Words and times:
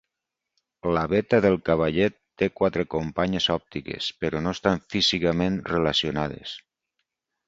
La 0.97 1.01
Beta 1.09 1.39
del 1.45 1.57
Cavallet 1.67 2.15
té 2.41 2.47
quatre 2.61 2.85
companyes 2.93 3.49
òptiques, 3.57 4.07
però 4.25 4.41
no 4.47 4.55
estan 4.57 4.81
físicament 4.95 5.61
relacionades. 5.73 6.55